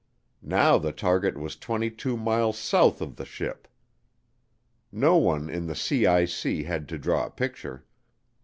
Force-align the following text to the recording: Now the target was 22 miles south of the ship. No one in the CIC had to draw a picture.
Now 0.41 0.79
the 0.79 0.91
target 0.91 1.37
was 1.37 1.55
22 1.55 2.17
miles 2.17 2.57
south 2.57 3.01
of 3.01 3.17
the 3.17 3.23
ship. 3.23 3.67
No 4.91 5.17
one 5.17 5.47
in 5.47 5.67
the 5.67 5.75
CIC 5.75 6.65
had 6.65 6.89
to 6.89 6.97
draw 6.97 7.27
a 7.27 7.29
picture. 7.29 7.85